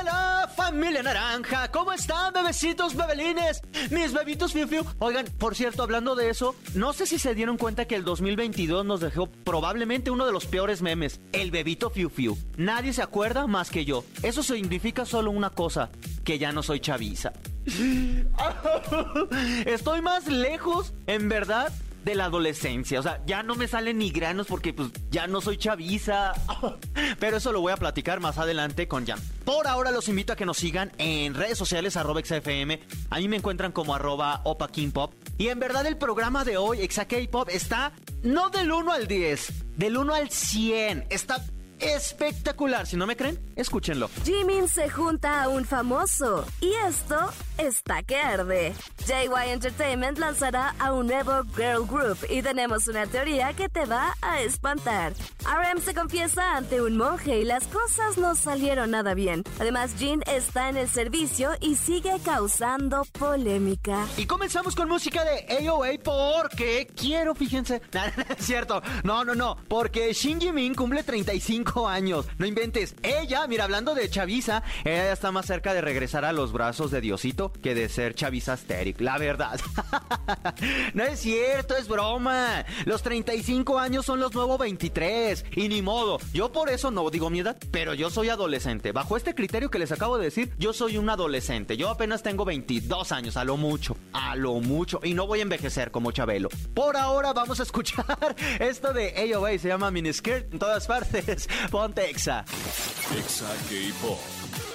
[0.65, 1.71] familia naranja.
[1.71, 3.61] ¿Cómo están, bebecitos, bebelines?
[3.89, 4.85] Mis bebitos fiu fiu.
[4.99, 8.85] Oigan, por cierto, hablando de eso, no sé si se dieron cuenta que el 2022
[8.85, 11.19] nos dejó probablemente uno de los peores memes.
[11.31, 12.37] El bebito fiu fiu.
[12.57, 14.03] Nadie se acuerda más que yo.
[14.21, 15.89] Eso significa solo una cosa.
[16.23, 17.33] Que ya no soy chaviza.
[19.65, 21.71] Estoy más lejos, en verdad,
[22.03, 22.99] de la adolescencia.
[22.99, 26.33] O sea, ya no me salen ni granos porque pues ya no soy chaviza.
[27.19, 29.19] Pero eso lo voy a platicar más adelante con Jan.
[29.45, 32.79] Por ahora los invito a que nos sigan en redes sociales arroba XFM.
[33.09, 35.13] A mí me encuentran como arroba Opa King Pop.
[35.37, 37.93] Y en verdad el programa de hoy, Exa K-Pop, está
[38.23, 41.07] no del 1 al 10, del 1 al 100.
[41.09, 41.43] Está
[41.79, 42.85] espectacular.
[42.85, 44.09] Si no me creen, escúchenlo.
[44.23, 48.73] Jimin se junta a un famoso y esto está que arde.
[49.05, 54.15] JY Entertainment lanzará a un nuevo girl group y tenemos una teoría que te va
[54.21, 55.13] a espantar.
[55.45, 59.43] RM se confiesa ante un monje y las cosas no salieron nada bien.
[59.59, 64.07] Además, Jin está en el servicio y sigue causando polémica.
[64.17, 67.81] Y comenzamos con música de AOA porque quiero, fíjense.
[68.39, 68.81] cierto.
[69.03, 69.57] No, no, no.
[69.67, 72.27] Porque Shin Jimin cumple 35 años.
[72.37, 72.95] No inventes.
[73.03, 77.01] Ella, mira, hablando de Chavisa, ella está más cerca de regresar a los brazos de
[77.01, 78.99] Diosito que de ser Chavisa Asteric.
[79.01, 79.59] La verdad.
[80.93, 82.65] no es cierto, es broma.
[82.85, 85.45] Los 35 años son los nuevos 23.
[85.55, 86.19] Y ni modo.
[86.33, 88.91] Yo por eso no digo mi edad, pero yo soy adolescente.
[88.91, 91.77] Bajo este criterio que les acabo de decir, yo soy un adolescente.
[91.77, 93.97] Yo apenas tengo 22 años, a lo mucho.
[94.13, 94.99] A lo mucho.
[95.03, 96.49] Y no voy a envejecer como Chabelo.
[96.73, 99.57] Por ahora vamos a escuchar esto de AOA.
[99.59, 101.47] Se llama Miniskirt en todas partes.
[101.71, 102.45] Ponte Exa.
[103.17, 104.70] Exa K-Pop.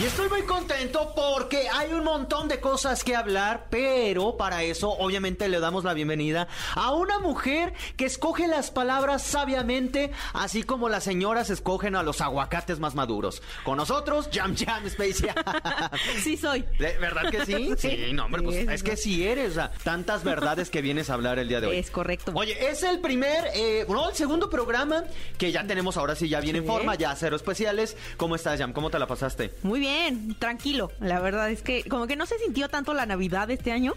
[0.00, 4.90] Y estoy muy contento porque hay un montón de cosas que hablar, pero para eso
[4.90, 10.88] obviamente le damos la bienvenida a una mujer que escoge las palabras sabiamente, así como
[10.88, 13.42] las señoras escogen a los aguacates más maduros.
[13.62, 15.12] Con nosotros, Jam Jam Space.
[16.22, 16.64] Sí soy.
[16.78, 17.72] ¿De verdad que sí?
[17.76, 19.52] Sí, no, hombre, pues Sí, es que sí eres.
[19.52, 21.76] o sea, tantas verdades que vienes a hablar el día de hoy.
[21.76, 22.32] Es correcto.
[22.34, 25.04] Oye, es el primer, eh, no, el segundo programa
[25.36, 27.96] que ya tenemos ahora sí, ya viene en forma, ya cero especiales.
[28.16, 28.72] ¿Cómo estás, Jam?
[28.72, 29.52] ¿Cómo te la pasaste?
[29.64, 30.92] Muy bien, tranquilo.
[31.00, 33.94] La verdad es que como que no se sintió tanto la Navidad este año.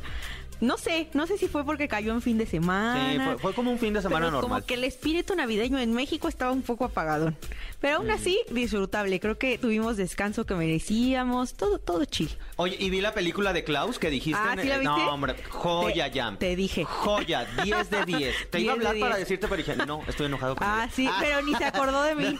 [0.62, 3.12] No sé, no sé si fue porque cayó en fin de semana.
[3.12, 4.42] Sí, fue, fue como un fin de semana normal.
[4.42, 7.36] Como que el espíritu navideño en México estaba un poco apagadón.
[7.85, 9.19] Pero aún así, disfrutable.
[9.19, 11.53] Creo que tuvimos descanso que merecíamos.
[11.53, 12.35] Todo, todo chill.
[12.56, 14.40] Oye, y vi la película de Klaus que dijiste.
[14.44, 14.85] Ah, en- ¿sí la viste?
[14.97, 16.38] No, hombre, joya, Te- Jam.
[16.40, 16.84] te dije.
[16.84, 18.35] Joya, 10 de 10.
[18.50, 19.28] Te iba a 10 de hablar para 10.
[19.28, 22.40] decirte, pero dije, no, estoy enojado con Ah, sí, pero ni se acordó de mí.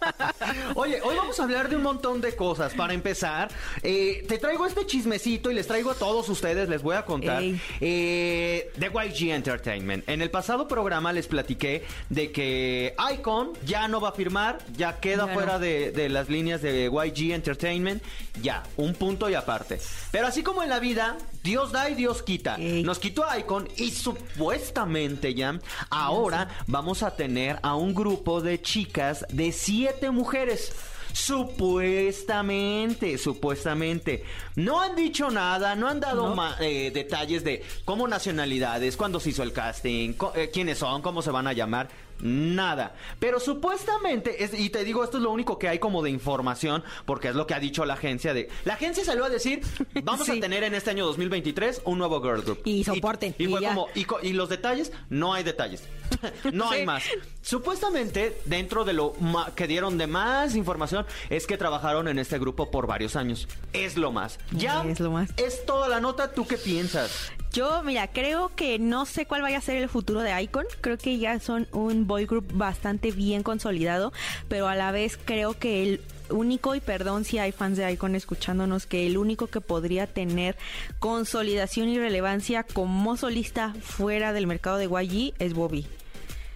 [0.74, 2.72] Oye, hoy vamos a hablar de un montón de cosas.
[2.72, 3.50] Para empezar,
[3.82, 7.42] eh, te traigo este chismecito y les traigo a todos ustedes, les voy a contar.
[7.42, 10.08] Eh, de YG Entertainment.
[10.08, 14.98] En el pasado programa les platiqué de que Icon ya no va a firmar, ya
[15.00, 18.02] queda fuera de, de las líneas de YG Entertainment.
[18.42, 19.78] Ya, un punto y aparte.
[20.10, 22.56] Pero así como en la vida, Dios da y Dios quita.
[22.56, 22.82] Ey.
[22.82, 25.58] Nos quitó a Icon y supuestamente ya,
[25.90, 30.72] ahora vamos a tener a un grupo de chicas de siete mujeres.
[31.12, 34.24] Supuestamente, supuestamente.
[34.56, 36.34] No han dicho nada, no han dado No.
[36.34, 41.20] ma- eh, detalles de cómo nacionalidades, cuándo se hizo el casting, eh, quiénes son, cómo
[41.20, 41.88] se van a llamar.
[42.22, 42.94] Nada.
[43.18, 46.82] Pero supuestamente, es- y te digo, esto es lo único que hay como de información,
[47.04, 48.48] porque es lo que ha dicho la agencia de...
[48.64, 49.60] La agencia salió a decir,
[50.04, 52.60] vamos a tener en este año 2023 un nuevo girl group.
[52.64, 53.74] Y soporten, Y, y fue ya.
[53.74, 53.88] como,
[54.22, 55.82] y, los detalles, no hay detalles.
[56.52, 57.02] no hay más.
[57.42, 59.14] Supuestamente, dentro de lo
[59.56, 63.48] que dieron de más información, es que trabajaron en este grupo por varios años.
[63.72, 64.38] Es lo más.
[64.52, 65.30] Ya Es lo más.
[65.36, 66.32] es toda la nota.
[66.32, 67.32] ¿Tú qué piensas?
[67.52, 70.64] Yo, mira, creo que no sé cuál vaya a ser el futuro de Icon.
[70.80, 74.10] Creo que ya son un boy group bastante bien consolidado,
[74.48, 76.00] pero a la vez creo que el
[76.30, 80.56] único, y perdón si hay fans de Icon escuchándonos, que el único que podría tener
[80.98, 85.86] consolidación y relevancia como solista fuera del mercado de YG es Bobby.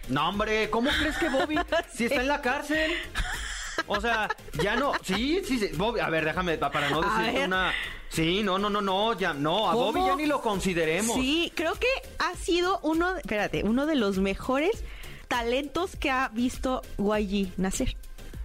[0.08, 1.56] No, hombre, ¿cómo crees que Bobby?
[1.92, 2.90] Si está en la cárcel.
[3.86, 4.28] O sea,
[4.62, 4.92] ya no.
[5.02, 5.68] Sí, sí, sí.
[5.76, 7.46] Bobby, a ver, déjame, pa- para no decirte ver.
[7.48, 7.72] una.
[8.08, 9.68] Sí, no, no, no, no, ya no.
[9.68, 9.92] A ¿Cómo?
[9.92, 11.16] Bobby ya ni lo consideremos.
[11.16, 11.88] Sí, creo que
[12.18, 14.82] ha sido uno, espérate, uno de los mejores
[15.28, 17.96] talentos que ha visto YG nacer.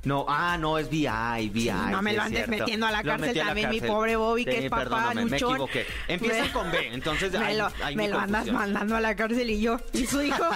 [0.03, 1.71] No, ah, no, es VI, VI.
[1.91, 2.63] no me lo es andes cierto.
[2.63, 5.31] metiendo a la cárcel a la también, mi pobre Bobby, que es papá, perdóname, me
[5.39, 5.51] luchón.
[5.51, 5.85] equivoqué.
[6.07, 9.61] Empiezan Me- con B, entonces me lo, me lo andas mandando a la cárcel y
[9.61, 10.43] yo, y su hijo.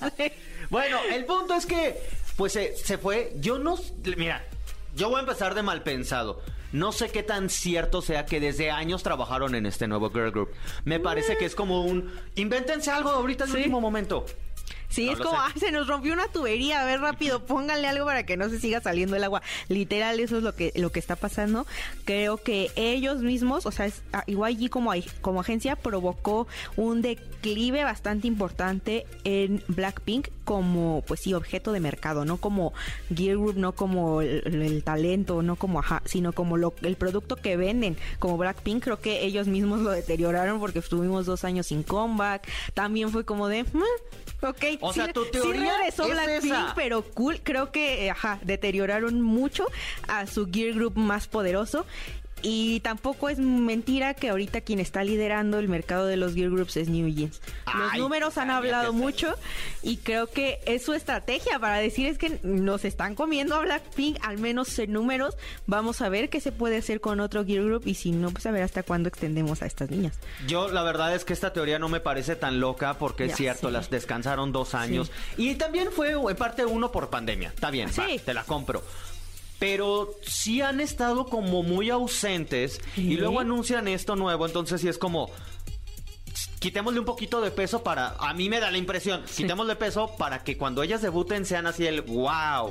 [0.70, 2.00] Bueno, el punto es que,
[2.36, 3.32] pues se, se fue.
[3.40, 3.76] Yo no.
[4.16, 4.44] Mira,
[4.96, 6.42] yo voy a empezar de mal pensado.
[6.72, 10.48] No sé qué tan cierto sea que desde años trabajaron en este nuevo girl group.
[10.84, 12.12] Me parece que es como un.
[12.34, 13.58] Invéntense algo ahorita en el Sí.
[13.62, 14.26] último momento.
[14.94, 18.06] Sí, No es como, ay, se nos rompió una tubería, a ver rápido, pónganle algo
[18.06, 19.42] para que no se siga saliendo el agua.
[19.68, 21.66] Literal, eso es lo que lo que está pasando.
[22.04, 26.46] Creo que ellos mismos, o sea, es, ah, YG como, ai- como agencia provocó
[26.76, 32.72] un declive bastante importante en Blackpink como, pues sí, objeto de mercado, no como
[33.14, 37.36] Gear Group, no como el, el talento, no como ajá, sino como lo, el producto
[37.36, 41.82] que venden, como Blackpink, creo que ellos mismos lo deterioraron porque estuvimos dos años sin
[41.82, 42.46] comeback.
[42.74, 43.82] También fue como de, "Mm,
[44.44, 46.72] ok, O sea, tu sí teoría regresó es Blackpink, esa.
[46.74, 47.40] pero cool.
[47.42, 49.66] Creo que, eh, ajá, deterioraron mucho
[50.08, 51.86] a su Gear Group más poderoso.
[52.46, 56.76] Y tampoco es mentira que ahorita quien está liderando el mercado de los Gear Groups
[56.76, 57.40] es New Jeans.
[57.74, 59.34] Los Ay, números han hablado mucho
[59.82, 64.18] y creo que es su estrategia para decir es que nos están comiendo a Blackpink,
[64.20, 65.38] al menos en números.
[65.66, 68.44] Vamos a ver qué se puede hacer con otro Gear Group y si no, pues
[68.44, 70.12] a ver hasta cuándo extendemos a estas niñas.
[70.46, 73.70] Yo la verdad es que esta teoría no me parece tan loca porque es cierto,
[73.70, 77.48] las descansaron dos años y también fue en parte uno por pandemia.
[77.48, 78.82] Está bien, va, te la compro.
[79.64, 84.98] Pero sí han estado como muy ausentes y luego anuncian esto nuevo, entonces sí es
[84.98, 85.30] como
[86.64, 90.42] quitémosle un poquito de peso para a mí me da la impresión, quitémosle peso para
[90.42, 92.70] que cuando ellas debuten sean así el wow.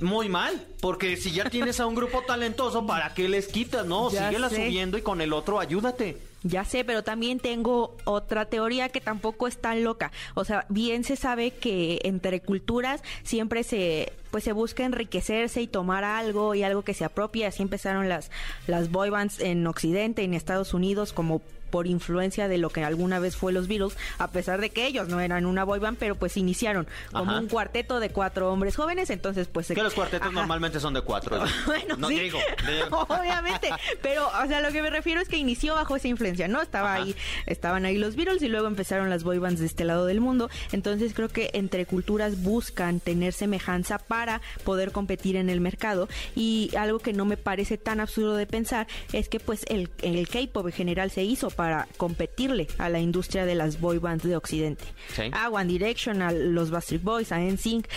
[0.00, 3.86] Muy mal, porque si ya tienes a un grupo talentoso, ¿para qué les quitas?
[3.86, 4.56] No, Ya síguela sé.
[4.56, 6.18] subiendo y con el otro ayúdate.
[6.42, 10.10] Ya sé, pero también tengo otra teoría que tampoco es tan loca.
[10.34, 15.66] O sea, bien se sabe que entre culturas siempre se pues se busca enriquecerse y
[15.66, 17.46] tomar algo y algo que se apropie.
[17.46, 18.30] Así empezaron las
[18.66, 21.40] las boy bands en Occidente, en Estados Unidos, como
[21.70, 25.08] por influencia de lo que alguna vez fue los Beatles, a pesar de que ellos
[25.08, 27.40] no eran una boy band, pero pues iniciaron como Ajá.
[27.40, 30.34] un cuarteto de cuatro hombres jóvenes, entonces pues Que los cuartetos Ajá.
[30.34, 31.42] normalmente son de cuatro.
[31.66, 32.18] Bueno, no sí.
[32.20, 33.06] digo, digo.
[33.08, 33.70] Obviamente,
[34.02, 36.60] pero o sea, lo que me refiero es que inició bajo esa influencia, ¿no?
[36.62, 37.02] Estaba Ajá.
[37.04, 37.16] ahí,
[37.46, 40.48] estaban ahí los Beatles y luego empezaron las boy bands de este lado del mundo.
[40.72, 46.70] Entonces creo que entre culturas buscan tener semejanza para poder competir en el mercado y
[46.76, 50.66] algo que no me parece tan absurdo de pensar es que pues el, el K-pop
[50.66, 54.84] en general se hizo para competirle a la industria de las boy bands de Occidente.
[55.14, 55.22] Sí.
[55.32, 57.88] A One Direction, a los Backstreet Boys, a NSYNC.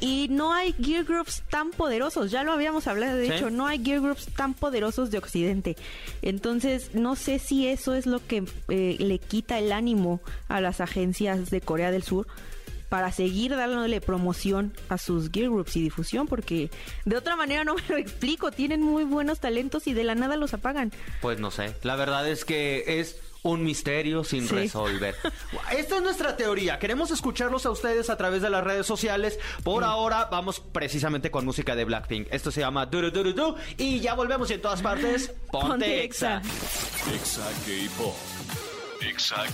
[0.00, 3.32] Y no hay gear groups tan poderosos, ya lo habíamos hablado, de Sí.
[3.34, 5.76] hecho, no hay gear groups tan poderosos de Occidente.
[6.20, 10.80] Entonces, no sé si eso es lo que eh, le quita el ánimo a las
[10.80, 12.26] agencias de Corea del Sur
[12.94, 16.70] para seguir dándole promoción a sus gear groups y difusión, porque
[17.04, 20.36] de otra manera no me lo explico, tienen muy buenos talentos y de la nada
[20.36, 20.92] los apagan.
[21.20, 21.74] Pues no sé.
[21.82, 24.54] La verdad es que es un misterio sin Sí.
[24.54, 25.16] resolver.
[25.76, 26.78] Esta es nuestra teoría.
[26.78, 29.40] Queremos escucharlos a ustedes a través de las redes sociales.
[29.64, 32.28] Por ahora vamos precisamente con música de Blackpink.
[32.30, 36.04] Esto se llama Duru Duru Du y ya volvemos y en todas partes ponte, Ponte
[36.04, 36.36] Exa.
[36.38, 37.12] Exa.
[37.12, 38.14] Exa K-Pop.
[39.08, 39.44] Exa.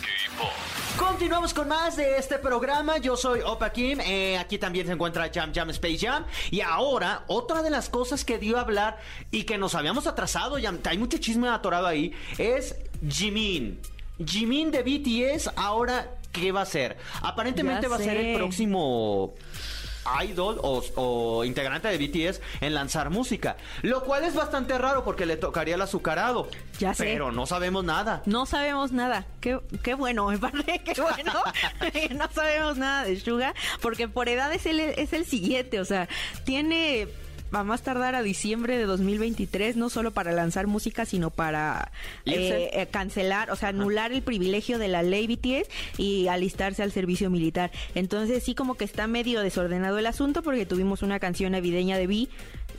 [0.97, 2.99] Continuamos con más de este programa.
[2.99, 4.01] Yo soy Opa Kim.
[4.01, 6.25] Eh, aquí también se encuentra Jam Jam Space Jam.
[6.51, 8.99] Y ahora, otra de las cosas que dio a hablar
[9.31, 12.77] y que nos habíamos atrasado, hay mucho chisme atorado ahí, es
[13.09, 13.81] Jimin.
[14.25, 16.97] Jimin de BTS, ahora, ¿qué va a ser?
[17.23, 19.35] Aparentemente Ya va a ser el próximo
[20.25, 23.57] idol o, o integrante de BTS en lanzar música.
[23.83, 26.49] Lo cual es bastante raro porque le tocaría el azucarado.
[26.79, 27.05] Ya sé.
[27.05, 28.23] Pero no sabemos nada.
[28.27, 29.27] No sabemos nada.
[29.41, 31.33] Qué, qué bueno, me parece qué bueno.
[32.17, 35.81] no sabemos nada de Suga, porque por edad es el, es el siguiente.
[35.81, 36.09] O sea,
[36.45, 37.09] tiene
[37.53, 41.93] a más tardar a diciembre de 2023, no solo para lanzar música, sino para
[42.27, 46.93] eh, eh, cancelar, o sea, anular el privilegio de la ley BTS y alistarse al
[46.93, 47.71] servicio militar.
[47.95, 52.07] Entonces sí como que está medio desordenado el asunto porque tuvimos una canción navideña de
[52.07, 52.29] B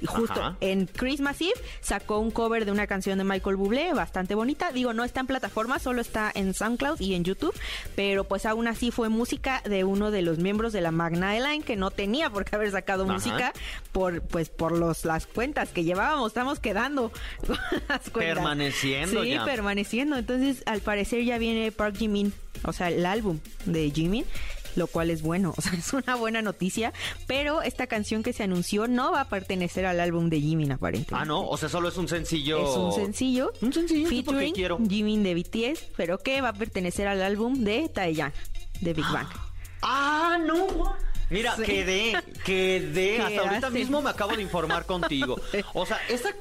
[0.06, 0.58] justo Ajá.
[0.62, 4.72] en Christmas Eve sacó un cover de una canción de Michael Bublé bastante bonita.
[4.72, 7.54] Digo, no está en plataforma, solo está en SoundCloud y en YouTube,
[7.96, 11.64] pero pues aún así fue música de uno de los miembros de la Magna Line
[11.64, 13.14] que no tenía por qué haber sacado Ajá.
[13.14, 13.54] música
[13.92, 17.12] por pues por los las cuentas que llevábamos, estamos quedando
[17.48, 18.12] con las cuentas.
[18.36, 19.46] Permaneciendo Sí, ya.
[19.46, 20.18] permaneciendo.
[20.18, 24.26] Entonces, al parecer ya viene Park Jimin, o sea, el álbum de Jimin
[24.76, 26.94] lo cual es bueno, o sea, es una buena noticia,
[27.28, 31.16] pero esta canción que se anunció no va a pertenecer al álbum de Jimin aparentemente.
[31.16, 32.64] Ah, no, o sea, solo es un sencillo.
[32.72, 33.52] Es un sencillo.
[33.62, 34.78] Un sencillo, featuring quiero.
[34.88, 38.34] Jimin de BTS, pero que va a pertenecer al álbum de Taeyang
[38.82, 39.28] de Big Bang.
[39.82, 40.96] Ah, no.
[41.30, 41.64] Mira, Sí.
[41.64, 42.14] quedé,
[42.44, 43.22] quedé.
[43.22, 45.40] Hasta ahorita mismo me acabo de informar contigo.
[45.74, 46.32] O sea, esta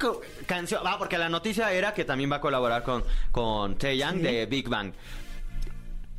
[0.46, 0.82] canción.
[0.84, 4.68] Ah, porque la noticia era que también va a colaborar con, con Taeyang de Big
[4.68, 4.92] Bang.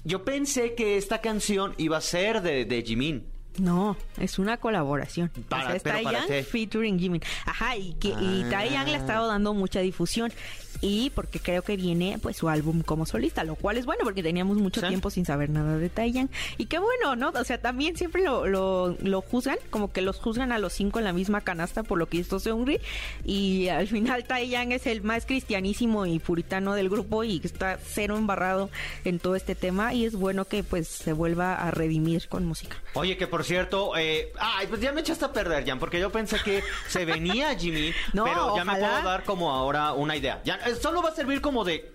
[0.04, 3.26] Yo pensé que esta canción iba a ser de, de Jimin.
[3.60, 5.30] No, es una colaboración.
[5.50, 7.22] Para- o sea, es featuring Jimin.
[7.46, 8.50] Ajá, y, que, y Ah.
[8.50, 10.32] Taeyang le ha estado dando mucha difusión.
[10.80, 14.24] Y porque creo que viene pues su álbum como solista, lo cual es bueno porque
[14.24, 14.88] teníamos mucho Sí.
[14.88, 16.30] tiempo sin saber nada de Taeyang.
[16.58, 17.30] Y qué bueno, ¿no?
[17.30, 21.00] O sea, también siempre lo, lo, lo juzgan, como que los juzgan a los cinco
[21.00, 22.80] en la misma canasta por lo que hizo Seungri.
[23.26, 28.18] Y al final Taeyang es el más cristianísimo y puritano del grupo y está cero
[28.18, 28.70] embarrado
[29.06, 29.94] en todo este tema.
[29.94, 32.78] Y es bueno que pues se vuelva a redimir con música.
[32.94, 36.12] Oye, que por cierto, eh, ay, pues ya me echaste a perder, Jan, porque yo
[36.12, 37.52] pensé que se venía
[38.14, 40.42] No, pero ya me puedo dar como ahora una idea.
[40.46, 40.52] Eh,
[40.82, 41.92] solo va a servir como de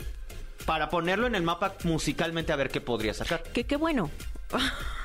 [0.65, 3.43] para ponerlo en el mapa musicalmente a ver qué podría sacar.
[3.43, 4.11] Que qué bueno.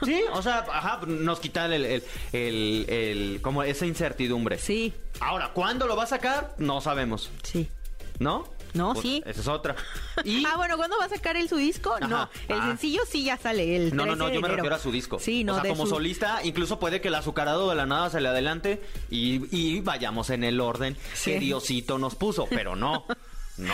[0.06, 2.04] Sí, o sea, ajá, nos quita el, el,
[2.34, 4.58] el- el- como esa incertidumbre.
[4.58, 6.56] Sí, Ahora, ¿cuándo lo va a sacar?
[6.58, 7.70] No sabemos, sí.
[8.18, 8.48] ¿no?
[8.74, 9.24] No, Pues, sí.
[9.26, 9.76] Esa es otra.
[10.24, 11.94] Y Ah, bueno, ¿cuándo va a sacar él su disco?
[11.96, 12.08] Ajá.
[12.08, 12.68] No, el Ah.
[12.70, 15.20] sencillo sí ya sale el No, no, 13 no, yo me refiero a su disco.
[15.20, 18.10] Sí, no, O sea, como su- solista, incluso puede que el azucarado de la nada
[18.10, 21.32] se le adelante y, y vayamos en el orden Sí.
[21.34, 23.06] que Diosito nos puso, pero no.
[23.62, 23.74] No.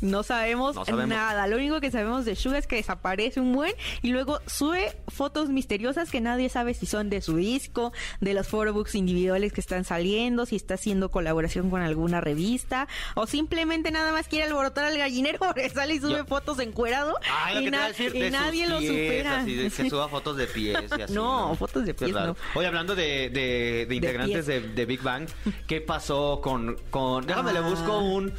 [0.00, 1.08] No sabemos, No sabemos.
[1.08, 1.46] nada.
[1.46, 5.48] Lo único que sabemos de Suga es que desaparece un buen y luego sube fotos
[5.48, 9.84] misteriosas que nadie sabe si son de su disco, de los photobooks individuales que están
[9.84, 14.98] saliendo, si está haciendo colaboración con alguna revista o simplemente nada más quiere alborotar al
[14.98, 19.40] gallinero porque sale y sube Yo- fotos encuerado Ah, y, na- decir, nadie lo supera.
[19.40, 21.12] así de que suba fotos de pies y así.
[21.12, 22.36] No, fotos de pies no.
[22.54, 25.26] Oye, hablando de, de- de integrantes de, Big Bang,
[25.66, 26.76] ¿qué pasó con...
[26.90, 27.62] con déjame, le Ah.
[27.62, 28.32] busco un...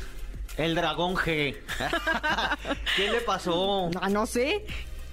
[0.59, 1.55] El dragón G.
[2.97, 3.89] ¿Qué le pasó?
[3.93, 4.65] No, no sé.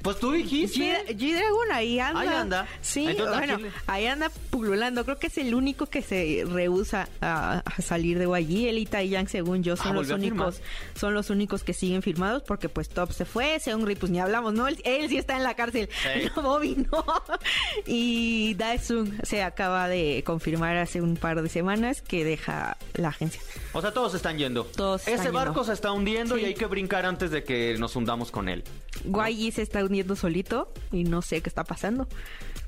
[0.06, 1.04] Pues tú dijiste.
[1.08, 2.20] G-Dragon ahí anda.
[2.20, 2.66] Ahí anda.
[2.80, 5.04] Sí, Entonces, ¿a bueno, le- ahí anda pululando.
[5.04, 8.68] Creo que es el único que se rehúsa a, a salir de allí.
[8.68, 10.46] Él y Taeyang, según yo, son Ah, los a firmar.
[10.46, 10.62] únicos,
[10.94, 14.54] son los únicos que siguen firmados porque pues Top se fue, Seungri pues ni hablamos,
[14.54, 14.68] ¿no?
[14.68, 16.28] Él, él sí está en la cárcel, Sí.
[16.36, 17.04] no, Bobby no.
[17.86, 23.40] Y Daesung se acaba de confirmar hace un par de semanas que deja la agencia.
[23.72, 24.64] O sea, todos están yendo.
[24.64, 25.64] Todos Ese están barco yendo.
[25.64, 26.42] se está hundiendo Sí.
[26.42, 28.62] y hay que brincar antes de que nos hundamos con él.
[29.04, 32.06] YG se está hundiendo solito y no sé qué está pasando.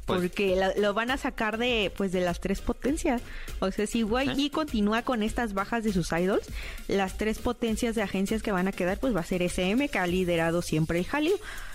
[0.06, 3.20] Pues- porque la- lo van a sacar de pues de las tres potencias.
[3.60, 4.50] O sea, si YG ¿Eh?
[4.50, 6.46] continúa con estas bajas de sus idols,
[6.88, 9.98] las tres potencias de agencias que van a quedar pues va a ser SM que
[9.98, 11.34] ha liderado siempre el Hallyu,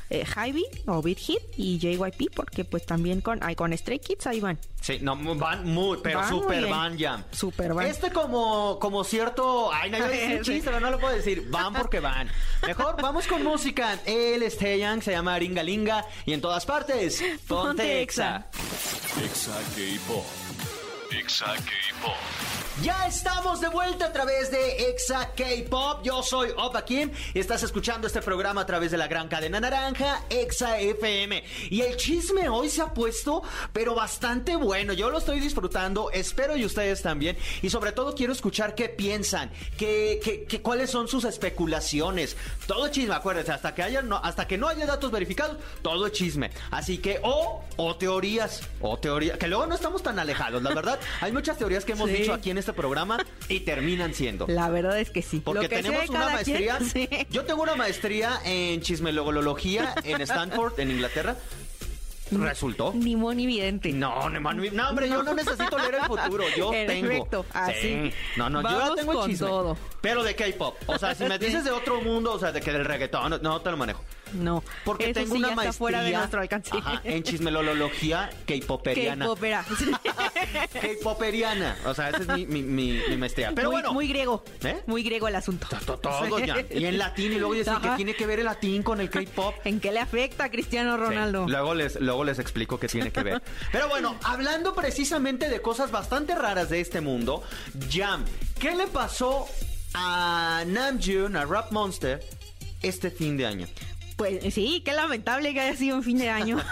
[0.09, 4.27] eh, Hybe o Beat Hit y JYP porque pues también con ay, con Stray Kids
[4.27, 4.59] ahí van.
[4.81, 7.25] Sí, no, van muy, pero Van super van ya.
[7.31, 7.87] Super van.
[7.87, 11.47] Este como, como cierto, ay, no, decir chiste, pero no lo puedo decir.
[11.49, 12.29] Van porque van.
[12.65, 13.99] Mejor vamos con música.
[14.05, 18.47] Él es Taeyang, se llama Ringa Linga y en todas partes, ponte Ponte exa.
[19.23, 20.25] Exa K-Pop.
[21.11, 22.15] Exa K-Pop.
[22.81, 26.01] Ya estamos de vuelta a través de Exa K-Pop.
[26.03, 29.59] Yo soy Opa Kim y estás escuchando este programa a través de la gran cadena
[29.59, 31.43] naranja Exa FM.
[31.69, 34.93] Y el chisme hoy se ha puesto, pero bastante bueno.
[34.93, 37.37] Yo lo estoy disfrutando, espero y ustedes también.
[37.61, 42.35] Y sobre todo quiero escuchar qué piensan, qué, qué- qué- cuáles son sus especulaciones.
[42.65, 46.49] Todo chisme, acuérdense, hasta que haya no, hasta que no haya datos verificados, todo chisme.
[46.71, 50.99] Así que, o, o teorías, o teorías, que luego no estamos tan alejados, la verdad.
[51.21, 52.15] Hay muchas teorías que hemos Sí.
[52.17, 54.47] dicho aquí en este programa y terminan siendo.
[54.47, 55.41] La verdad es que sí.
[55.43, 56.79] Porque que tenemos una quien, maestría.
[56.93, 57.09] sí.
[57.29, 61.35] Yo tengo una maestría en chismelogología en Stanford, en Inglaterra.
[62.31, 62.93] Resultó.
[62.95, 63.91] Ni Moni Vidente.
[63.91, 67.07] No, no, mano, no, hombre, yo no necesito leer el futuro, yo tengo.
[67.07, 67.81] Perfecto, así.
[67.81, 68.13] Sí.
[68.37, 69.47] No, no, yo ya tengo el chisme.
[69.47, 69.77] todo.
[70.01, 70.77] Pero de K-pop.
[70.87, 73.37] O sea, si me dices de otro mundo, o sea, de que del reggaetón, no,
[73.39, 74.03] no te lo manejo.
[74.33, 76.71] No, Porque eso tengo sí una ya maestría está fuera de nuestro alcance.
[76.77, 79.25] Ajá, en chismelología K-poperiana.
[79.25, 79.65] K-popera.
[80.81, 81.75] K-poperiana.
[81.85, 83.51] O sea, esa es mi, mi, mi, mi maestría.
[83.55, 83.93] Pero muy, bueno.
[83.93, 84.43] muy griego.
[84.63, 84.81] ¿Eh?
[84.87, 85.67] Muy griego el asunto.
[85.85, 86.55] to- Todo ya.
[86.73, 89.55] Y en latín, y luego decir que tiene que ver el latín con el K-pop.
[89.65, 91.45] ¿En qué le afecta a Cristiano Ronaldo?
[91.45, 93.41] Sí, Luego les, luego les explico qué tiene que ver.
[93.71, 97.43] Pero bueno, hablando precisamente de cosas bastante raras de este mundo,
[97.91, 98.23] Jam,
[98.59, 99.47] ¿qué le pasó
[99.93, 102.23] a Namjoon, a Rap Monster,
[102.81, 103.67] este fin de año?
[104.15, 106.57] Pues sí, qué lamentable que haya sido un fin de año.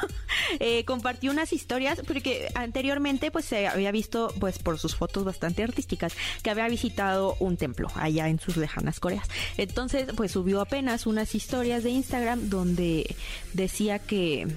[0.60, 5.62] Eh, compartió unas historias porque anteriormente pues se había visto pues por sus fotos bastante
[5.62, 9.28] artísticas que había visitado un templo allá en sus lejanas Coreas.
[9.58, 13.16] Entonces pues subió apenas unas historias de Instagram donde
[13.54, 14.48] decía que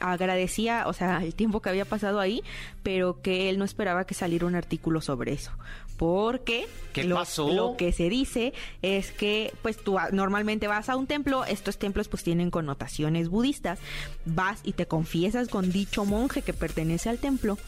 [0.00, 2.42] agradecía, o sea, el tiempo que había pasado ahí,
[2.82, 5.52] pero que él no esperaba que saliera un artículo sobre eso.
[6.00, 7.52] Porque ¿Qué lo, pasó?
[7.52, 12.08] lo que se dice es que pues tú normalmente vas a un templo, estos templos
[12.08, 13.80] pues tienen connotaciones budistas,
[14.24, 17.58] vas y te confiesas con dicho monje que pertenece al templo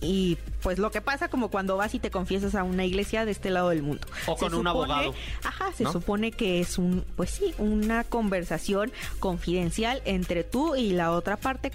[0.00, 3.30] y pues lo que pasa como cuando vas y te confiesas a una iglesia de
[3.30, 4.04] este lado del mundo.
[4.26, 5.92] O con un abogado, Ajá, se ¿no?
[5.92, 11.70] supone que es un, pues sí, una conversación confidencial entre tú y la otra parte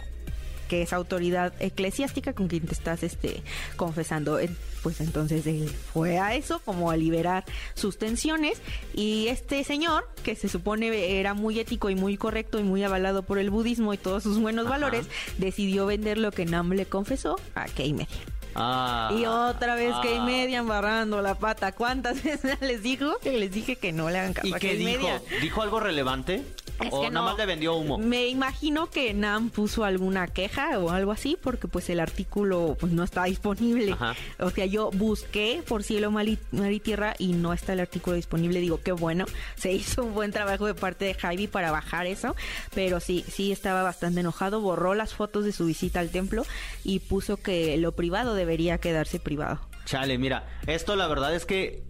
[0.68, 3.44] que es autoridad eclesiástica con quien te estás este
[3.78, 4.40] confesando.
[4.84, 8.62] Pues entonces él fue a eso como a liberar sus tensiones
[8.94, 13.24] y este señor que se supone era muy ético y muy correcto y muy avalado
[13.24, 14.76] por el budismo y todos sus buenos Ajá.
[14.76, 15.08] valores
[15.38, 18.39] decidió vender lo que Nam le confesó a Kay Media.
[18.56, 19.12] Ah.
[19.18, 20.02] Y otra vez Ah.
[20.04, 21.72] Kay Media embarrando la pata.
[21.72, 25.02] ¿Cuántas veces les dijo que les dije que no le hagan caso ¿Y qué dijo?
[25.02, 25.22] Media?
[25.42, 26.44] ¿Dijo algo relevante?
[26.82, 27.32] Es ¿O que nada no.
[27.32, 27.98] más le vendió humo?
[27.98, 32.94] Me imagino que Nam puso alguna queja o algo así porque pues el artículo pues
[32.94, 33.92] no está disponible.
[33.92, 34.16] Ajá.
[34.40, 37.82] O sea, yo busqué por cielo, mar y, mar y tierra y no está el
[37.82, 38.62] artículo disponible.
[38.62, 39.26] Digo, qué bueno,
[39.58, 42.34] se hizo un buen trabajo de parte de Javi para bajar eso,
[42.74, 46.46] pero sí, sí estaba bastante enojado, borró las fotos de su visita al templo
[46.86, 49.60] y puso que lo privado debería quedarse privado.
[49.86, 51.84] Chale, mira, esto la verdad es que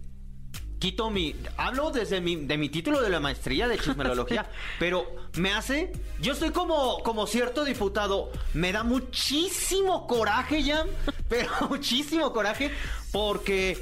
[0.78, 1.34] quito mi...
[1.56, 5.92] Hablo desde mi, de mi título de la maestría de chismelología, pero me hace...
[6.20, 10.88] Yo estoy como, como cierto diputado, me da muchísimo coraje, Jan,
[11.28, 12.70] pero muchísimo coraje,
[13.12, 13.76] porque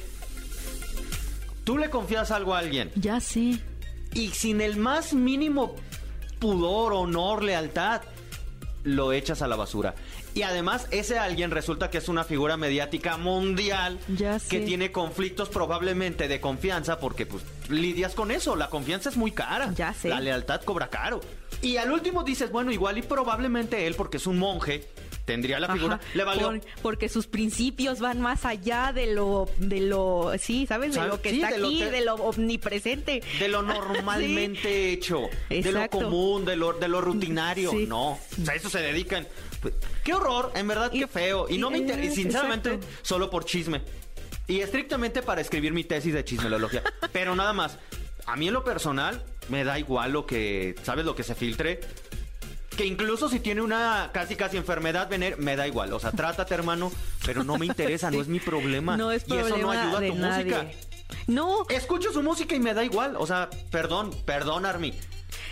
[1.65, 3.59] tú le confías algo a alguien Ya sé.
[4.15, 5.77] y sin el más mínimo
[6.41, 8.03] pudor, honor, lealtad,
[8.85, 9.95] lo echas a la basura.
[10.35, 15.49] Y además, ese alguien resulta que es una figura mediática mundial Ya que tiene conflictos
[15.49, 18.57] probablemente de confianza porque pues lidias con eso.
[18.57, 19.73] La confianza es muy cara.
[19.75, 20.09] Ya sé.
[20.09, 21.21] La lealtad cobra caro.
[21.61, 24.89] Y al último dices, bueno, igual y probablemente él, porque es un monje,
[25.29, 26.47] tendría la figura, Ajá, le valió.
[26.49, 30.91] por- porque sus principios van más allá de lo, de lo, sí, ¿sabes?
[30.93, 31.13] De ¿Sabes?
[31.13, 33.23] lo que Sí, está de aquí, de lo omnipresente.
[33.39, 37.71] de lo normalmente hecho, de lo común, de lo, de lo rutinario.
[37.71, 37.87] Sí.
[37.87, 39.29] No, o sea, eso se dedican.
[39.61, 41.47] Pues, qué horror, en verdad, qué feo.
[41.51, 42.97] Y no me interesa, y sinceramente, exacto.
[43.03, 43.83] solo por chisme.
[44.47, 46.83] Y estrictamente para escribir mi tesis de chismelología.
[47.13, 47.79] Pero nada más.
[48.25, 51.05] A mí en lo personal, me da igual lo que, ¿sabes?
[51.05, 51.81] Lo que se filtre.
[52.79, 55.93] Que incluso si tiene una casi casi enfermedad vener, me da igual.
[55.93, 56.93] O sea, trátate, hermano,
[57.27, 58.97] pero no me interesa, no es mi problema.
[58.97, 60.45] No es y eso no problema ayuda a tu nadie.
[60.45, 60.67] música.
[61.27, 63.17] No, Escucho su música y me da igual.
[63.19, 64.95] O sea, perdón, perdón, Army.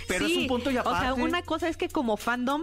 [0.06, 0.98] Pero es un punto y aparte.
[0.98, 2.62] O sea, una cosa es que como fandom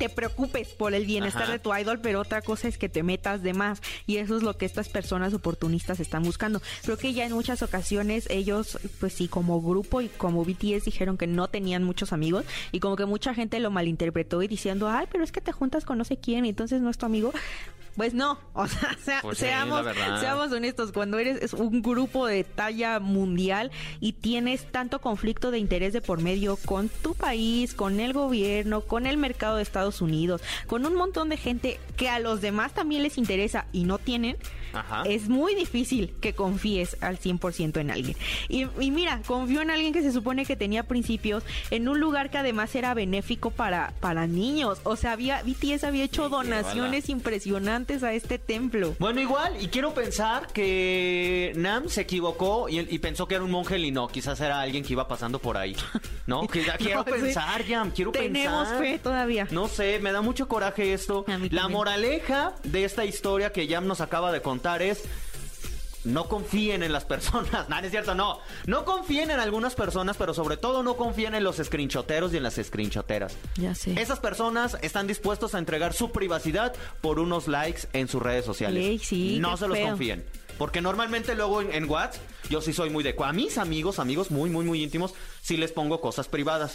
[0.00, 1.52] te preocupes por el bienestar Ajá.
[1.52, 3.82] de tu idol, pero otra cosa es que te metas de más.
[4.06, 6.62] Y eso es lo que estas personas oportunistas están buscando.
[6.82, 11.18] Creo que ya en muchas ocasiones ellos, pues sí, como grupo y como BTS dijeron
[11.18, 15.06] que no tenían muchos amigos y como que mucha gente lo malinterpretó y diciendo, ay,
[15.12, 17.30] pero es que te juntas con no sé quién y entonces no es tu amigo.
[17.96, 19.84] Pues no, o sea, sea- Pues sí, seamos,
[20.20, 25.58] seamos honestos, cuando eres es un grupo de talla mundial y tienes tanto conflicto de
[25.58, 30.00] interés de por medio con tu país, con el gobierno, con el mercado de Estados
[30.00, 33.98] Unidos, con un montón de gente que a los demás también les interesa y no
[33.98, 34.36] tienen,
[34.72, 35.02] Ajá.
[35.06, 38.16] es muy difícil que confíes al 100% en alguien.
[38.48, 42.30] Y, y mira, confío en alguien que se supone que tenía principios en un lugar
[42.30, 44.78] que además era benéfico para, para niños.
[44.84, 48.94] O sea, había, BTS había hecho Sí, donaciones impresionantes a este templo.
[48.98, 53.50] Bueno, igual, y quiero pensar que Nam se equivocó y, y pensó que era un
[53.50, 55.76] monje y no, quizás era alguien que iba pasando por ahí.
[56.26, 56.46] ¿No?
[56.50, 57.10] Que ya quiero No, sí.
[57.22, 58.78] pensar, Jam, quiero Tenemos pensar.
[58.84, 59.46] fe todavía.
[59.50, 61.24] No sé, me da mucho coraje esto.
[61.50, 65.02] La moraleja de esta historia que Jam nos acaba de contar es
[66.04, 67.50] no confíen en las personas.
[67.68, 68.38] No, no es cierto, no.
[68.66, 72.42] No confíen en algunas personas, pero sobre todo no confíen en los screenshoteros y en
[72.42, 73.36] las screenshoteras.
[73.56, 74.00] Ya sé.
[74.00, 78.84] Esas personas están dispuestos a entregar su privacidad por unos likes en sus redes sociales.
[78.84, 79.88] Ey, sí, no se los feo.
[79.88, 80.24] confíen.
[80.58, 83.14] Porque normalmente luego en, en WhatsApp, yo sí soy muy de...
[83.24, 86.74] A mis amigos, amigos muy, muy, muy íntimos, sí les pongo cosas privadas.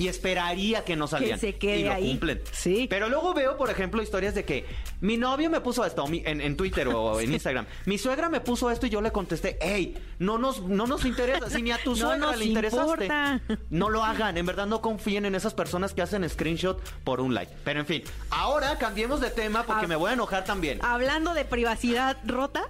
[0.00, 1.38] Y esperaría que no salgan.
[1.38, 2.08] se quede y lo ahí.
[2.08, 2.40] cumplen.
[2.52, 2.86] Sí.
[2.88, 4.64] Pero luego veo, por ejemplo, historias de que
[5.02, 7.66] mi novio me puso esto mi- en, en Twitter o en Instagram.
[7.84, 11.50] Mi suegra me puso esto y yo le contesté, hey, no nos, no nos interesa.
[11.50, 13.04] Si ni a tu suegra le interesaste.
[13.04, 13.40] importa.
[13.70, 17.34] No lo hagan, en verdad no confíen en esas personas que hacen screenshot por un
[17.34, 17.52] like.
[17.64, 19.88] Pero en fin, ahora cambiemos de tema porque Ah.
[19.88, 20.78] me voy a enojar también.
[20.82, 22.62] Hablando de privacidad rota.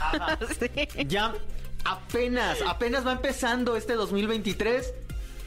[0.00, 0.38] Ajá.
[0.60, 1.04] Sí.
[1.06, 1.32] Ya
[1.84, 4.92] apenas, apenas va empezando este 2023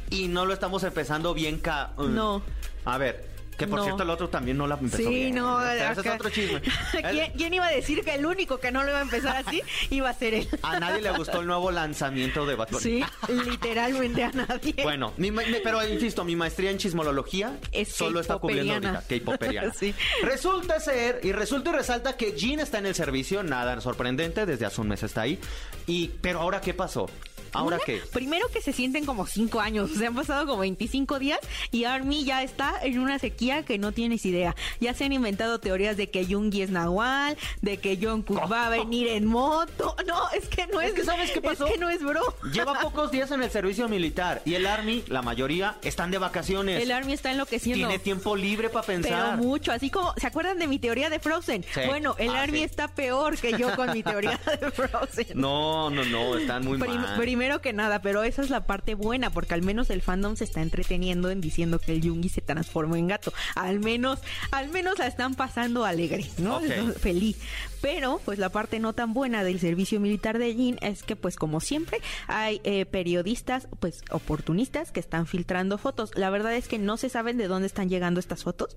[0.10, 1.92] y no lo estamos empezando bien ca...
[1.98, 2.42] No.
[2.86, 3.86] A ver, Que por No.
[3.86, 5.36] cierto el otro también no la empezó Sí, bien.
[5.36, 6.62] no, Pero ese es otro chisme.
[7.12, 9.64] ¿Quién, quién iba a decir que el único que no lo iba a empezar así
[9.90, 10.48] iba a ser él?
[10.62, 12.80] A nadie le gustó el nuevo lanzamiento de Bunny.
[12.80, 13.04] Sí,
[13.50, 14.76] literalmente a nadie.
[14.84, 15.32] Bueno, mi
[15.64, 19.74] pero insisto, mi maestría en chismología Es solo está cubriendo ahorita K-poperiana.
[19.74, 19.94] Sí.
[20.22, 24.68] Resulta ser, y resulta y resalta que Jean está en el servicio, nada sorprendente, desde
[24.68, 25.40] hace un mes está ahí.
[25.88, 27.08] Y, pero ahora, ¿qué pasó?
[27.54, 28.02] ¿Ahora Una, qué?
[28.14, 31.40] Primero que se sienten como cinco años, se han pasado como 25 días
[31.72, 34.56] y Army ya está en una sequía que no tienes idea.
[34.80, 38.70] Ya se han inventado teorías de que Jungi es Nahual, de que Jungkook va a
[38.70, 39.96] venir en moto.
[40.08, 41.66] No, es que no es, Es que ¿sabes qué pasó?
[41.68, 42.22] Es que no es bro.
[42.54, 46.82] Lleva pocos días en el servicio militar y el Army, la mayoría, están de vacaciones.
[46.82, 47.88] El Army está enloqueciendo.
[47.88, 49.38] Tiene tiempo libre para Pero pensar.
[49.38, 51.64] mucho, así como, ¿se acuerdan de mi teoría de Frozen?
[51.74, 51.82] Sí.
[51.86, 52.64] Bueno, el Ah, Army sí.
[52.66, 55.28] está peor que yo con mi teoría de Frozen.
[55.36, 57.16] No, no, no, están muy Prim- mal.
[57.38, 60.44] Primero que nada, pero esa es la parte buena, porque al menos el fandom se
[60.44, 63.32] está entreteniendo en diciendo que el Yungi se transformó en gato.
[63.54, 66.60] Al menos, al menos la están pasando alegre, ¿no?
[67.00, 67.38] Feliz.
[67.80, 71.36] Pero, pues la parte no tan buena del servicio militar de Jin es que, pues
[71.36, 76.10] como siempre, hay eh, periodistas, pues oportunistas que están filtrando fotos.
[76.16, 78.76] La verdad es que no se saben de dónde están llegando estas fotos.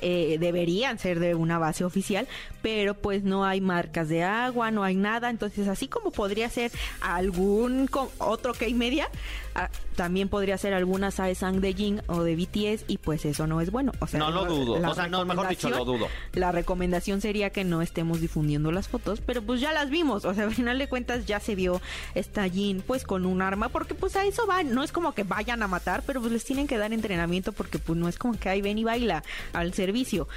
[0.00, 2.26] Eh, deberían ser de una base oficial,
[2.62, 5.28] pero pues no hay marcas de agua, no hay nada.
[5.28, 9.08] Entonces, así como podría ser algún co- otro K-Media,
[9.54, 13.60] ah, también podría ser alguna Saesang de Jin o de BTS y pues eso no
[13.60, 13.92] es bueno.
[14.00, 14.78] O sea, No lo dudo.
[14.78, 16.08] la O sea, no, mejor dicho, lo recomendación- dudo.
[16.34, 20.24] La recomendación sería que no estemos difundiendo las fotos, pero pues ya las vimos.
[20.24, 21.80] O sea, al final de cuentas ya se vio
[22.14, 24.72] esta Jin pues con un arma, porque pues a eso van.
[24.74, 27.78] No es como que vayan a matar, pero pues les tienen que dar entrenamiento porque
[27.78, 30.28] pues no es como que ahí ven y baila al servicio.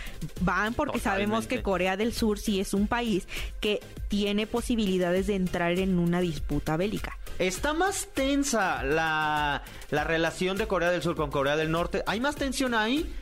[0.42, 3.28] Van porque sabemos que Corea del Sur sí es un país
[3.60, 7.18] que tiene posibilidades de entrar en una disputa bélica.
[7.52, 12.02] Está más tensa la, la relación de Corea del Sur con Corea del Norte.
[12.08, 13.14] Hay más tensión ahí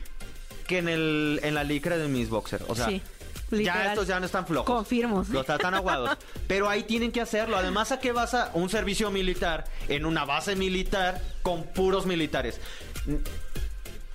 [0.68, 2.62] que en el en la licra de mis boxer.
[2.68, 3.02] O sea, Sí,
[3.64, 4.66] ya estos ya no están flojos.
[4.72, 5.24] Confirmo.
[5.30, 6.16] Los tratan aguados.
[6.46, 7.56] Pero ahí tienen que hacerlo.
[7.56, 12.60] Además, ¿a qué vas a un servicio militar en una base militar con puros militares?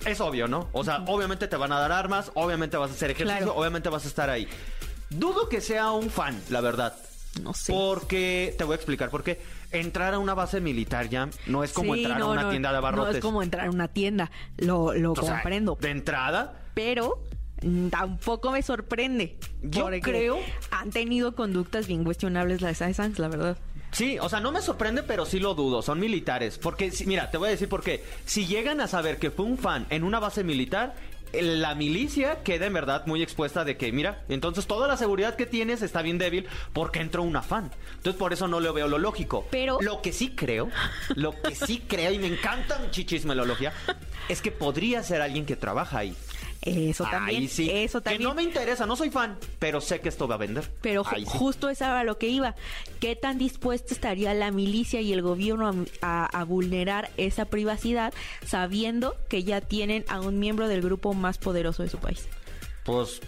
[0.06, 0.70] Es obvio, ¿no?
[0.72, 3.54] O sea, obviamente te van a dar armas, obviamente vas a hacer ejercicio, Claro.
[3.60, 4.48] obviamente vas a estar ahí.
[5.10, 6.94] Dudo que sea un fan, la verdad.
[7.42, 7.72] No sé.
[7.72, 9.40] Porque, te voy a explicar, porque
[9.72, 12.50] entrar a una base militar ya no es como Sí, entrar no, a una no,
[12.50, 13.12] tienda de abarrotes.
[13.12, 14.30] No es como entrar a una tienda.
[14.58, 15.76] Lo, lo O sea, comprendo.
[15.80, 17.22] de entrada, pero
[17.62, 19.36] mm, tampoco me sorprende.
[19.62, 20.38] Yo creo-
[20.70, 23.56] Han tenido conductas bien cuestionables las Saiyans, la verdad.
[23.92, 25.80] Sí, o sea, no me sorprende, pero sí lo dudo.
[25.80, 26.58] Son militares.
[26.58, 28.04] Porque, mira, te voy a decir por qué.
[28.26, 30.94] Si llegan a saber que fue un fan en una base militar,
[31.32, 35.46] la milicia queda en verdad muy expuesta de que, mira, entonces toda la seguridad que
[35.46, 37.70] tienes está bien débil porque entró una fan.
[37.96, 39.46] Entonces, por eso no le veo lo lógico.
[39.50, 40.70] Pero- Lo que sí creo,
[41.14, 43.72] lo que sí creo, y me encanta mi chichismelología,
[44.28, 46.16] es que podría ser alguien que trabaja ahí.
[46.62, 47.42] Eso también.
[47.42, 47.70] Ahí sí.
[47.70, 48.18] Eso también.
[48.22, 50.68] Que no me interesa, no soy fan, pero sé que esto va a vender.
[50.80, 51.30] Pero ju- Ahí sí.
[51.38, 52.54] justo esa era lo que iba.
[53.00, 55.68] ¿Qué tan dispuesta estaría la milicia y el gobierno
[56.02, 58.12] a, a- a vulnerar esa privacidad
[58.44, 62.26] sabiendo que ya tienen a un miembro del grupo más poderoso de su país?
[62.84, 63.20] Pues.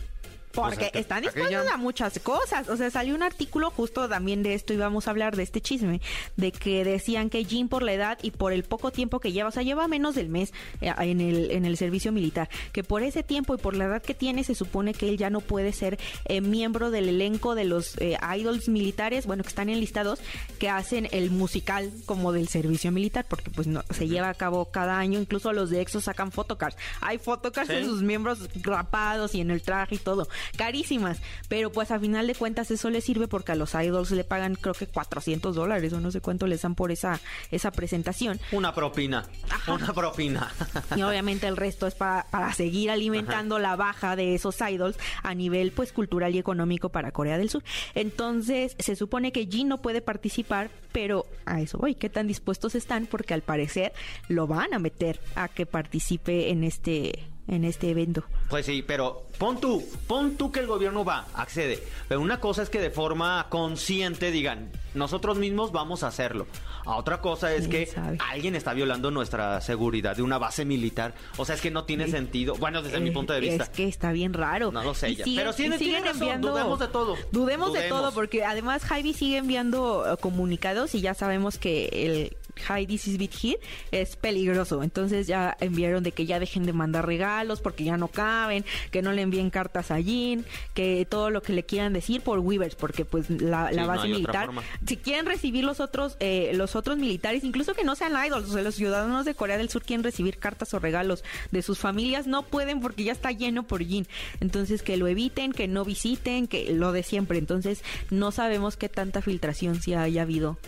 [0.53, 2.69] Porque pues, aqu- están aquella- dispuestos a muchas cosas.
[2.69, 5.61] O sea, salió un artículo justo también de esto y vamos a hablar de este
[5.61, 6.01] chisme.
[6.37, 9.49] De que decían que Jin por la edad y por el poco tiempo que lleva,
[9.49, 13.03] o sea, lleva menos del mes eh, en el, en el servicio militar, que por
[13.03, 15.73] ese tiempo y por la edad que tiene se supone que él ya no puede
[15.73, 20.19] ser eh, miembro del elenco de los eh, idols militares, bueno, que están enlistados,
[20.59, 24.67] que hacen el musical como del servicio militar, porque pues no, se lleva a cabo
[24.67, 26.77] cada año, incluso los de EXO sacan photocards.
[27.01, 27.75] Hay photocards Sí.
[27.77, 30.29] de sus miembros rapados y en el traje y todo.
[30.57, 31.21] Carísimas.
[31.49, 34.55] Pero pues a final de cuentas eso le sirve porque a los idols le pagan
[34.55, 37.21] creo que 400 dólares o no sé cuánto les dan por esa,
[37.51, 38.41] esa presentación.
[38.53, 39.25] Una propina.
[39.67, 40.53] Una propina.
[40.97, 45.35] Y obviamente el resto es para, para seguir alimentando la baja de esos idols a
[45.35, 47.63] nivel pues cultural y económico para Corea del Sur.
[47.95, 52.75] Entonces se supone que Jin no puede participar, pero a eso voy, ¿qué tan dispuestos
[52.75, 53.07] están?
[53.07, 53.93] Porque al parecer
[54.29, 58.23] lo van a meter a que participe en este, en este evento.
[58.51, 61.83] Pues sí, pero pon tú, pon tú que el gobierno va, accede.
[62.09, 66.47] Pero una cosa es que de forma consciente digan, nosotros mismos vamos a hacerlo.
[66.85, 68.19] A otra cosa es ¿Quién que sabe?
[68.31, 71.13] alguien está violando nuestra seguridad de una base militar.
[71.37, 72.55] O sea, es que no tiene sentido.
[72.57, 73.65] Bueno, desde mi Eh, punto de vista.
[73.65, 74.73] Es que está bien raro.
[74.73, 75.25] No lo sé ya.
[75.25, 76.51] siguen- Pero y siguen tiene razón, enviando.
[76.53, 77.17] dudemos de todo.
[77.31, 82.37] Dudemos, de todo, porque además Javi sigue enviando eh, comunicados y ya sabemos que el
[82.69, 84.83] Hi, this is Bit Here, es peligroso.
[84.83, 89.03] Entonces ya enviaron de que ya dejen de mandar regalos porque ya no caben, que
[89.03, 90.45] no le envíen cartas a Jean,
[90.75, 93.87] que todo lo que le quieran decir por Weavers, porque pues la, la Sí, no
[93.87, 94.51] base militar,
[94.87, 98.53] si quieren recibir los otros, eh, los otros militares, incluso que no sean idols, o
[98.53, 102.27] sea, los ciudadanos de Corea del Sur quieren recibir cartas o regalos de sus familias,
[102.27, 104.07] no pueden porque ya está lleno por Jin.
[104.41, 107.39] Entonces que lo eviten, que no visiten, que lo de siempre.
[107.39, 110.59] Entonces no sabemos qué tanta filtración si haya habido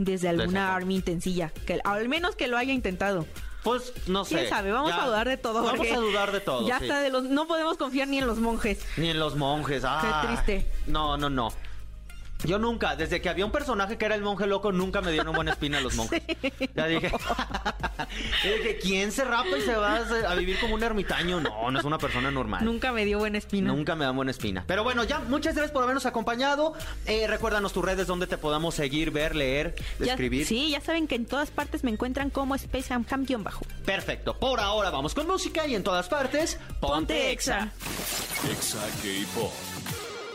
[0.00, 3.26] desde alguna army intensilla, que al menos que lo haya intentado.
[3.62, 4.36] Pues no sé.
[4.36, 4.72] ¿Quién sabe?
[4.72, 5.62] Vamos Ya- a dudar de todo.
[5.62, 6.66] Vamos a dudar de todo.
[6.66, 6.84] Ya sí.
[6.84, 8.80] está de los, no podemos confiar ni en los monjes.
[8.96, 9.82] Ni en los monjes.
[9.86, 10.22] ah.
[10.26, 10.66] triste.
[10.86, 11.52] No, no, no.
[12.44, 15.34] Yo nunca, desde que había un personaje que era el monje loco, nunca me dieron
[15.34, 16.22] buena espina los monjes.
[16.74, 17.10] Ya dije.
[18.44, 21.40] Yo dije, ¿quién se rapa y se va a a vivir como un ermitaño?
[21.40, 22.64] No, no es una persona normal.
[22.64, 23.68] Nunca me dio buena espina.
[23.72, 24.64] Nunca me dan buena espina.
[24.66, 26.74] Pero bueno, ya, muchas gracias por habernos acompañado.
[27.06, 30.46] Eh, recuérdanos tus redes donde te podamos seguir, ver, leer, Ya- escribir.
[30.46, 33.04] Sí, ya saben que en todas partes me encuentran como Space Ham
[33.42, 33.64] bajo.
[33.84, 34.36] Perfecto.
[34.38, 37.70] Por ahora vamos con música y en todas partes, ponte, exa.
[38.50, 39.52] Exa K-Pop.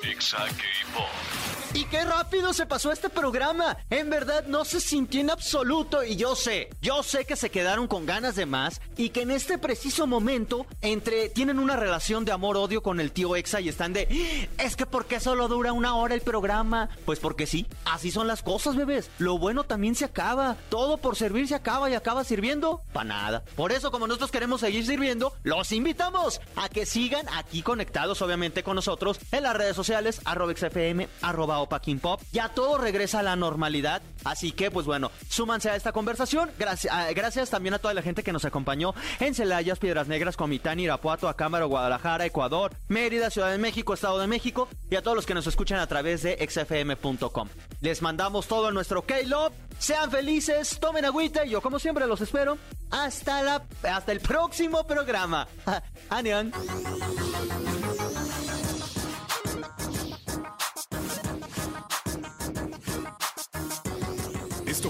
[0.03, 1.64] Exa K-Pop.
[1.75, 3.75] Y qué rápido se pasó este programa.
[3.89, 7.89] En verdad no se sintió en absoluto y yo sé, yo sé que se quedaron
[7.89, 12.31] con ganas de más y que en este preciso momento entre tienen una relación de
[12.31, 15.95] amor-odio con el tío Exa y están de, es que ¿por qué solo dura una
[15.95, 16.87] hora el programa?
[17.03, 19.09] Pues porque sí, así son las cosas, bebés.
[19.19, 20.55] Lo bueno también se acaba.
[20.69, 23.43] Todo por servir se acaba y acaba sirviendo para nada.
[23.57, 28.63] Por eso como nosotros queremos seguir sirviendo, los invitamos a que sigan aquí conectados obviamente
[28.63, 32.21] con nosotros en las redes sociales arroba XFM, arroba Opa King Pop.
[32.31, 36.51] Ya todo regresa a la normalidad, así que pues bueno, súmanse a esta conversación.
[36.57, 40.37] Gracias, ah, gracias también a toda la gente que nos acompañó en Celayas, Piedras Negras,
[40.37, 45.15] Comitán, Irapuato, Acámbaro, Guadalajara, Ecuador, Mérida, Ciudad de México, Estado de México y a todos
[45.15, 47.49] los que nos escuchan a través de xfm.com.
[47.81, 49.53] Les mandamos todo nuestro K-Love.
[49.77, 52.57] Sean felices, tomen agüita y yo como siempre los espero
[52.91, 55.47] hasta la hasta el próximo programa.
[56.09, 56.53] Anion.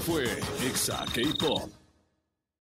[0.05, 0.23] Fue
[0.63, 1.84] Exa K-Pop.